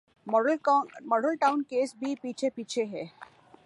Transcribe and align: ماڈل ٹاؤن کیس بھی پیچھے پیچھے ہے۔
ماڈل 0.27 1.35
ٹاؤن 1.41 1.61
کیس 1.69 1.95
بھی 1.99 2.15
پیچھے 2.21 2.49
پیچھے 2.55 2.85
ہے۔ 2.85 3.03